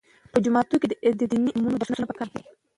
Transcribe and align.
په 0.31 0.37
جوماتونو 0.43 0.77
کې 0.81 0.87
د 1.19 1.21
دیني 1.31 1.49
علومو 1.55 1.79
درسونه 1.81 2.05
پکار 2.09 2.27
دي. 2.33 2.43